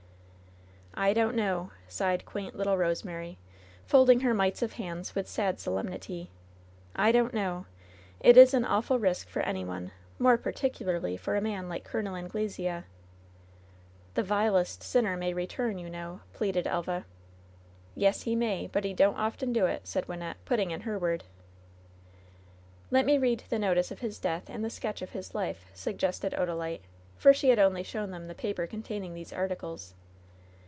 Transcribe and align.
"I 0.93 1.13
don't 1.13 1.35
know," 1.35 1.71
sighed 1.87 2.25
quaint 2.25 2.53
little 2.55 2.77
Rosemary, 2.77 3.39
fold 3.85 4.09
ing 4.09 4.19
her 4.19 4.33
mites 4.35 4.61
of 4.61 4.73
hands 4.73 5.15
with 5.15 5.27
sad 5.27 5.57
solemnity. 5.59 6.29
"I 6.95 7.11
don't 7.13 7.33
know. 7.33 7.65
It 8.19 8.35
is 8.37 8.53
an 8.53 8.65
awful 8.65 8.99
risk 8.99 9.27
for 9.29 9.41
any 9.43 9.63
one, 9.65 9.93
moi*e 10.19 10.35
particu 10.37 10.85
larly 10.85 11.17
for 11.17 11.35
a 11.35 11.41
man 11.41 11.69
like 11.69 11.85
Col. 11.85 12.01
Anglesea."" 12.13 12.83
*Tho 14.15 14.21
vilest 14.21 14.83
sinner 14.83 15.15
may 15.17 15.33
return,' 15.33 15.79
you 15.79 15.89
know," 15.89 16.19
pleaded 16.33 16.67
Elva. 16.67 17.05
\ 17.53 17.95
"Yes, 18.05 18.23
he 18.23 18.35
may, 18.35 18.67
but 18.67 18.83
he 18.83 18.93
don't 18.93 19.15
often 19.15 19.53
do 19.53 19.65
it," 19.67 19.87
said 19.87 20.07
Wyn 20.09 20.19
nette, 20.19 20.43
putting 20.45 20.69
in 20.71 20.81
her 20.81 20.99
word. 20.99 21.21
LOVE'S 21.21 22.91
BITTEREST 22.91 22.91
CUP 22.91 23.01
48 23.01 23.01
^TLet 23.01 23.05
me 23.05 23.17
read 23.17 23.43
the 23.49 23.59
notice 23.59 23.91
of 23.91 23.99
his 23.99 24.19
death 24.19 24.49
and 24.49 24.63
the 24.63 24.69
sketch 24.69 25.01
of 25.01 25.11
his 25.11 25.31
life/' 25.33 25.71
suggested 25.73 26.33
Odalite, 26.33 26.81
for 27.15 27.33
she 27.33 27.47
had 27.49 27.57
cmly 27.59 27.83
shown 27.83 28.11
them 28.11 28.27
the 28.27 28.35
paper 28.35 28.67
containing 28.67 29.13
these 29.15 29.33
articles. 29.33 29.95